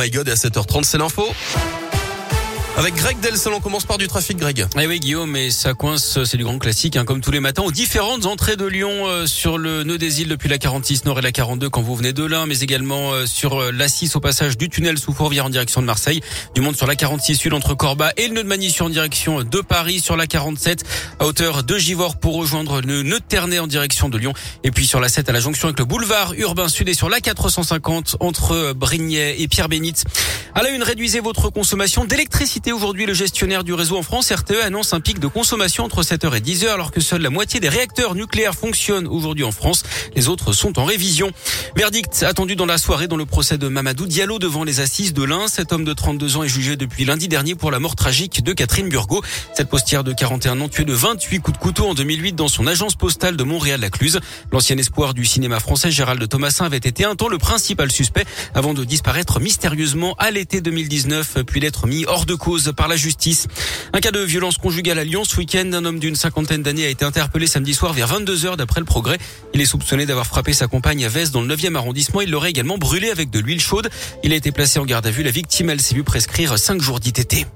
My 0.00 0.08
God, 0.10 0.28
à 0.28 0.34
7h30, 0.36 0.84
c'est 0.84 0.98
l'info. 0.98 1.24
Avec 2.78 2.94
Greg 2.94 3.18
Delsol, 3.18 3.54
on 3.54 3.60
commence 3.60 3.84
par 3.86 3.98
du 3.98 4.06
trafic, 4.06 4.36
Greg. 4.36 4.64
Eh 4.80 4.86
oui, 4.86 5.00
Guillaume, 5.00 5.34
et 5.34 5.50
ça 5.50 5.74
coince, 5.74 6.22
c'est 6.22 6.36
du 6.36 6.44
grand 6.44 6.60
classique, 6.60 6.94
hein, 6.94 7.04
comme 7.04 7.20
tous 7.20 7.32
les 7.32 7.40
matins, 7.40 7.64
aux 7.64 7.72
différentes 7.72 8.24
entrées 8.24 8.54
de 8.54 8.66
Lyon 8.66 9.08
euh, 9.08 9.26
sur 9.26 9.58
le 9.58 9.82
nœud 9.82 9.98
des 9.98 10.20
îles 10.20 10.28
depuis 10.28 10.48
la 10.48 10.58
46 10.58 11.04
Nord 11.04 11.18
et 11.18 11.22
la 11.22 11.32
42 11.32 11.70
quand 11.70 11.82
vous 11.82 11.96
venez 11.96 12.12
de 12.12 12.24
l'Ain, 12.24 12.46
mais 12.46 12.60
également 12.60 13.12
euh, 13.14 13.26
sur 13.26 13.60
euh, 13.60 13.72
la 13.72 13.88
6 13.88 14.14
au 14.14 14.20
passage 14.20 14.56
du 14.56 14.68
tunnel 14.68 14.96
sous 14.96 15.12
Fourvière 15.12 15.46
en 15.46 15.50
direction 15.50 15.80
de 15.80 15.86
Marseille, 15.86 16.20
du 16.54 16.60
monde 16.60 16.76
sur 16.76 16.86
la 16.86 16.94
46 16.94 17.34
Sud 17.34 17.52
entre 17.52 17.74
Corba 17.74 18.12
et 18.16 18.28
le 18.28 18.34
nœud 18.34 18.42
de 18.44 18.48
Manissure 18.48 18.86
en 18.86 18.90
direction 18.90 19.42
de 19.42 19.60
Paris, 19.60 19.98
sur 19.98 20.16
la 20.16 20.28
47 20.28 20.84
à 21.18 21.26
hauteur 21.26 21.64
de 21.64 21.76
Givors 21.78 22.16
pour 22.16 22.36
rejoindre 22.36 22.80
le 22.80 23.02
nœud 23.02 23.18
de 23.18 23.24
Ternay 23.24 23.58
en 23.58 23.66
direction 23.66 24.08
de 24.08 24.18
Lyon, 24.18 24.34
et 24.62 24.70
puis 24.70 24.86
sur 24.86 25.00
la 25.00 25.08
7 25.08 25.28
à 25.28 25.32
la 25.32 25.40
jonction 25.40 25.66
avec 25.66 25.80
le 25.80 25.84
boulevard 25.84 26.32
urbain 26.34 26.68
sud 26.68 26.88
et 26.88 26.94
sur 26.94 27.08
la 27.08 27.18
450 27.18 28.18
entre 28.20 28.72
Brignais 28.72 29.40
et 29.40 29.48
Pierre-Bénite. 29.48 30.04
À 30.54 30.62
la 30.62 30.70
une, 30.70 30.84
réduisez 30.84 31.18
votre 31.18 31.50
consommation 31.50 32.04
d'électricité 32.04 32.67
aujourd'hui, 32.72 33.06
le 33.06 33.14
gestionnaire 33.14 33.64
du 33.64 33.72
réseau 33.72 33.96
en 33.96 34.02
France, 34.02 34.32
RTE 34.32 34.62
annonce 34.62 34.92
un 34.92 35.00
pic 35.00 35.18
de 35.18 35.26
consommation 35.26 35.84
entre 35.84 36.02
7h 36.02 36.36
et 36.36 36.40
10h 36.40 36.68
alors 36.68 36.90
que 36.90 37.00
seule 37.00 37.22
la 37.22 37.30
moitié 37.30 37.60
des 37.60 37.68
réacteurs 37.68 38.14
nucléaires 38.14 38.54
fonctionnent 38.54 39.06
aujourd'hui 39.06 39.44
en 39.44 39.52
France. 39.52 39.84
Les 40.16 40.28
autres 40.28 40.52
sont 40.52 40.78
en 40.78 40.84
révision. 40.84 41.30
Verdict 41.76 42.24
attendu 42.24 42.56
dans 42.56 42.66
la 42.66 42.78
soirée 42.78 43.08
dans 43.08 43.16
le 43.16 43.26
procès 43.26 43.58
de 43.58 43.68
Mamadou 43.68 44.06
Diallo 44.06 44.38
devant 44.38 44.64
les 44.64 44.80
assises 44.80 45.12
de 45.14 45.22
l'Ain. 45.22 45.46
Cet 45.48 45.72
homme 45.72 45.84
de 45.84 45.92
32 45.92 46.36
ans 46.36 46.42
est 46.42 46.48
jugé 46.48 46.76
depuis 46.76 47.04
lundi 47.04 47.28
dernier 47.28 47.54
pour 47.54 47.70
la 47.70 47.78
mort 47.78 47.96
tragique 47.96 48.42
de 48.42 48.52
Catherine 48.52 48.88
Burgot. 48.88 49.22
Cette 49.54 49.68
postière 49.68 50.04
de 50.04 50.12
41 50.12 50.60
ans 50.60 50.68
tuée 50.68 50.84
de 50.84 50.92
28 50.92 51.40
coups 51.40 51.58
de 51.58 51.62
couteau 51.62 51.86
en 51.86 51.94
2008 51.94 52.32
dans 52.32 52.48
son 52.48 52.66
agence 52.66 52.94
postale 52.94 53.36
de 53.36 53.44
Montréal-la-Cluse. 53.44 54.20
L'ancien 54.52 54.76
espoir 54.78 55.14
du 55.14 55.24
cinéma 55.24 55.60
français 55.60 55.90
Gérald 55.90 56.28
Thomasin 56.28 56.64
avait 56.64 56.76
été 56.78 57.04
un 57.04 57.14
temps 57.14 57.28
le 57.28 57.38
principal 57.38 57.90
suspect 57.90 58.24
avant 58.54 58.74
de 58.74 58.84
disparaître 58.84 59.40
mystérieusement 59.40 60.14
à 60.18 60.30
l'été 60.30 60.60
2019 60.60 61.44
puis 61.46 61.60
d'être 61.60 61.86
mis 61.86 62.04
hors 62.06 62.26
de 62.26 62.34
par 62.74 62.88
la 62.88 62.96
justice. 62.96 63.46
Un 63.92 64.00
cas 64.00 64.10
de 64.10 64.20
violence 64.20 64.56
conjugale 64.56 64.98
à 64.98 65.04
Lyon 65.04 65.24
ce 65.24 65.36
week-end. 65.36 65.70
Un 65.74 65.84
homme 65.84 65.98
d'une 65.98 66.16
cinquantaine 66.16 66.62
d'années 66.62 66.86
a 66.86 66.88
été 66.88 67.04
interpellé 67.04 67.46
samedi 67.46 67.74
soir 67.74 67.92
vers 67.92 68.10
22h 68.10 68.56
d'après 68.56 68.80
le 68.80 68.86
progrès. 68.86 69.18
Il 69.52 69.60
est 69.60 69.66
soupçonné 69.66 70.06
d'avoir 70.06 70.26
frappé 70.26 70.54
sa 70.54 70.66
compagne 70.66 71.04
à 71.04 71.08
Vest 71.08 71.32
dans 71.32 71.42
le 71.42 71.54
9e 71.54 71.74
arrondissement. 71.74 72.22
Il 72.22 72.30
l'aurait 72.30 72.50
également 72.50 72.78
brûlé 72.78 73.10
avec 73.10 73.28
de 73.30 73.38
l'huile 73.38 73.60
chaude. 73.60 73.90
Il 74.24 74.32
a 74.32 74.36
été 74.36 74.50
placé 74.50 74.78
en 74.78 74.86
garde 74.86 75.06
à 75.06 75.10
vue. 75.10 75.22
La 75.22 75.30
victime, 75.30 75.68
elle 75.68 75.80
s'est 75.80 75.94
vue 75.94 76.04
prescrire 76.04 76.58
5 76.58 76.80
jours 76.80 77.00
d'ITT. 77.00 77.46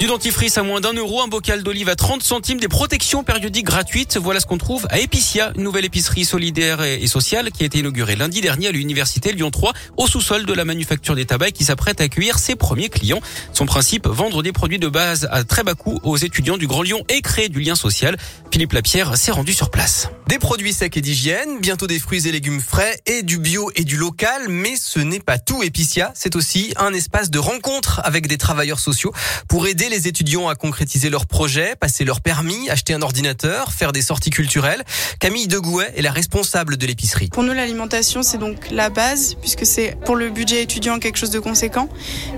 Du 0.00 0.08
dentifrice 0.08 0.58
à 0.58 0.64
moins 0.64 0.80
d'un 0.80 0.92
euro, 0.92 1.22
un 1.22 1.28
bocal 1.28 1.62
d'olive 1.62 1.88
à 1.88 1.94
30 1.94 2.22
centimes, 2.22 2.58
des 2.58 2.68
protections 2.68 3.22
périodiques 3.22 3.64
gratuites. 3.64 4.18
Voilà 4.18 4.40
ce 4.40 4.44
qu'on 4.44 4.58
trouve 4.58 4.86
à 4.90 4.98
Epicia, 4.98 5.52
une 5.56 5.62
nouvelle 5.62 5.84
épicerie 5.84 6.24
solidaire 6.24 6.82
et 6.82 7.06
sociale 7.06 7.52
qui 7.52 7.62
a 7.62 7.66
été 7.66 7.78
inaugurée 7.78 8.16
lundi 8.16 8.40
dernier 8.40 8.66
à 8.68 8.72
l'université 8.72 9.32
Lyon 9.32 9.52
3, 9.52 9.72
au 9.96 10.06
sous-sol 10.08 10.46
de 10.46 10.52
la 10.52 10.64
manufacture 10.64 11.14
des 11.14 11.24
tabacs 11.24 11.52
qui 11.52 11.64
s'apprête 11.64 12.00
à 12.00 12.04
accueillir 12.04 12.38
ses 12.38 12.56
premiers 12.56 12.88
clients. 12.88 13.20
Son 13.52 13.66
principe, 13.66 14.06
vendre 14.08 14.42
des 14.42 14.52
produits 14.52 14.80
de 14.80 14.88
base 14.88 15.28
à 15.30 15.44
très 15.44 15.62
bas 15.62 15.74
coût 15.74 16.00
aux 16.02 16.16
étudiants 16.16 16.58
du 16.58 16.66
Grand 16.66 16.82
Lyon 16.82 17.04
et 17.08 17.22
créer 17.22 17.48
du 17.48 17.60
lien 17.60 17.76
social. 17.76 18.16
Philippe 18.50 18.72
Lapierre 18.72 19.16
s'est 19.16 19.32
rendu 19.32 19.54
sur 19.54 19.70
place. 19.70 20.10
Des 20.26 20.38
produits 20.38 20.72
secs 20.72 20.96
et 20.96 21.00
d'hygiène, 21.00 21.60
bientôt 21.60 21.86
des 21.86 21.98
fruits 21.98 22.26
et 22.26 22.32
légumes 22.32 22.60
frais 22.60 22.98
et 23.06 23.22
du 23.22 23.38
bio 23.38 23.70
et 23.76 23.84
du 23.84 23.96
local, 23.96 24.48
mais 24.48 24.74
ce 24.76 24.98
n'est 24.98 25.20
pas 25.20 25.38
tout. 25.38 25.62
Epicia, 25.62 26.12
c'est 26.14 26.34
aussi 26.34 26.74
un 26.76 26.92
espace 26.92 27.30
de 27.30 27.38
rencontre 27.38 28.00
avec 28.04 28.26
des 28.26 28.38
travailleurs 28.38 28.80
sociaux 28.80 29.12
pour 29.48 29.66
aider 29.66 29.83
les 29.88 30.08
étudiants 30.08 30.48
à 30.48 30.54
concrétiser 30.54 31.10
leurs 31.10 31.26
projets, 31.26 31.74
passer 31.76 32.04
leur 32.04 32.20
permis, 32.20 32.70
acheter 32.70 32.94
un 32.94 33.02
ordinateur, 33.02 33.72
faire 33.72 33.92
des 33.92 34.02
sorties 34.02 34.30
culturelles. 34.30 34.84
Camille 35.20 35.48
Degouet 35.48 35.92
est 35.96 36.02
la 36.02 36.12
responsable 36.12 36.76
de 36.76 36.86
l'épicerie. 36.86 37.28
Pour 37.28 37.42
nous, 37.42 37.52
l'alimentation, 37.52 38.22
c'est 38.22 38.38
donc 38.38 38.70
la 38.70 38.90
base, 38.90 39.36
puisque 39.40 39.66
c'est 39.66 39.96
pour 40.04 40.16
le 40.16 40.30
budget 40.30 40.62
étudiant 40.62 40.98
quelque 40.98 41.18
chose 41.18 41.30
de 41.30 41.38
conséquent. 41.38 41.88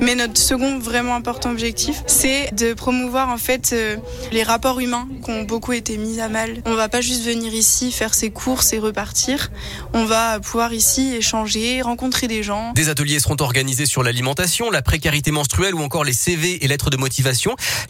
Mais 0.00 0.14
notre 0.14 0.38
second 0.38 0.78
vraiment 0.78 1.14
important 1.14 1.50
objectif, 1.50 2.02
c'est 2.06 2.54
de 2.54 2.74
promouvoir 2.74 3.28
en 3.28 3.38
fait 3.38 3.70
euh, 3.72 3.96
les 4.32 4.42
rapports 4.42 4.80
humains 4.80 5.08
qui 5.24 5.30
ont 5.30 5.42
beaucoup 5.42 5.72
été 5.72 5.96
mis 5.98 6.20
à 6.20 6.28
mal. 6.28 6.62
On 6.66 6.74
va 6.74 6.88
pas 6.88 7.00
juste 7.00 7.24
venir 7.24 7.52
ici 7.54 7.92
faire 7.92 8.14
ses 8.14 8.30
courses 8.30 8.72
et 8.72 8.78
repartir. 8.78 9.50
On 9.92 10.04
va 10.04 10.40
pouvoir 10.40 10.72
ici 10.72 11.14
échanger, 11.14 11.82
rencontrer 11.82 12.28
des 12.28 12.42
gens. 12.42 12.72
Des 12.72 12.88
ateliers 12.88 13.20
seront 13.20 13.36
organisés 13.40 13.86
sur 13.86 14.02
l'alimentation, 14.02 14.70
la 14.70 14.82
précarité 14.82 15.30
menstruelle 15.30 15.74
ou 15.74 15.80
encore 15.80 16.04
les 16.04 16.12
CV 16.12 16.64
et 16.64 16.68
lettres 16.68 16.90
de 16.90 16.96
motivation. 16.96 17.35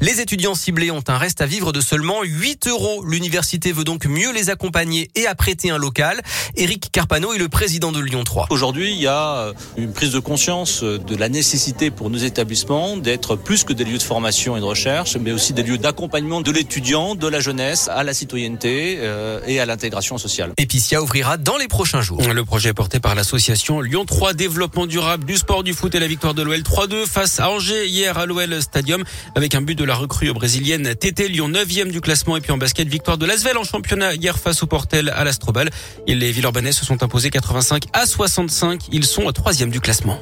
Les 0.00 0.20
étudiants 0.20 0.54
ciblés 0.54 0.90
ont 0.90 1.04
un 1.08 1.18
reste 1.18 1.40
à 1.40 1.46
vivre 1.46 1.72
de 1.72 1.80
seulement 1.80 2.22
8 2.22 2.66
euros. 2.68 3.04
L'université 3.04 3.72
veut 3.72 3.84
donc 3.84 4.06
mieux 4.06 4.32
les 4.32 4.50
accompagner 4.50 5.10
et 5.14 5.26
apprêter 5.26 5.70
un 5.70 5.78
local. 5.78 6.20
Éric 6.56 6.90
Carpano 6.92 7.32
est 7.32 7.38
le 7.38 7.48
président 7.48 7.92
de 7.92 8.00
Lyon 8.00 8.24
3. 8.24 8.48
Aujourd'hui, 8.50 8.92
il 8.92 9.00
y 9.00 9.06
a 9.06 9.52
une 9.76 9.92
prise 9.92 10.12
de 10.12 10.18
conscience 10.18 10.82
de 10.82 11.16
la 11.16 11.28
nécessité 11.28 11.90
pour 11.90 12.10
nos 12.10 12.18
établissements 12.18 12.96
d'être 12.96 13.36
plus 13.36 13.64
que 13.64 13.72
des 13.72 13.84
lieux 13.84 13.98
de 13.98 14.02
formation 14.02 14.56
et 14.56 14.60
de 14.60 14.64
recherche, 14.64 15.16
mais 15.16 15.32
aussi 15.32 15.52
des 15.52 15.62
lieux 15.62 15.78
d'accompagnement 15.78 16.40
de 16.40 16.50
l'étudiant, 16.50 17.14
de 17.14 17.26
la 17.26 17.40
jeunesse, 17.40 17.88
à 17.88 18.04
la 18.04 18.14
citoyenneté 18.14 18.98
euh, 18.98 19.40
et 19.46 19.60
à 19.60 19.66
l'intégration 19.66 20.18
sociale. 20.18 20.52
Epicia 20.58 21.02
ouvrira 21.02 21.36
dans 21.36 21.56
les 21.56 21.68
prochains 21.68 22.02
jours. 22.02 22.20
Le 22.20 22.44
projet 22.44 22.70
est 22.70 22.74
porté 22.74 23.00
par 23.00 23.14
l'association 23.14 23.80
Lyon 23.80 24.04
3 24.04 24.34
Développement 24.34 24.86
durable 24.86 25.24
du 25.24 25.36
sport, 25.36 25.62
du 25.62 25.72
foot 25.72 25.94
et 25.94 26.00
la 26.00 26.06
victoire 26.06 26.34
de 26.34 26.42
l'OL 26.42 26.60
3-2 26.60 27.06
face 27.06 27.40
à 27.40 27.50
Angers 27.50 27.86
hier 27.86 28.18
à 28.18 28.26
l'OL 28.26 28.60
Stadium 28.62 29.04
avec 29.36 29.54
un 29.54 29.60
but 29.60 29.74
de 29.74 29.84
la 29.84 29.94
recrue 29.94 30.32
brésilienne 30.32 30.94
TT 30.94 31.28
Lyon 31.28 31.50
9e 31.50 31.90
du 31.90 32.00
classement 32.00 32.38
et 32.38 32.40
puis 32.40 32.52
en 32.52 32.56
basket 32.56 32.88
victoire 32.88 33.18
de 33.18 33.26
l'Asvel 33.26 33.58
en 33.58 33.64
championnat 33.64 34.14
hier 34.14 34.38
face 34.38 34.62
au 34.62 34.66
Portel 34.66 35.10
à 35.10 35.24
l'Astrobal. 35.24 35.70
Les 36.08 36.32
Villeurbanais 36.32 36.72
se 36.72 36.86
sont 36.86 37.02
imposés 37.02 37.28
85 37.28 37.84
à 37.92 38.06
65. 38.06 38.86
Ils 38.92 39.04
sont 39.04 39.20
3 39.20 39.32
troisième 39.34 39.70
du 39.70 39.80
classement. 39.80 40.18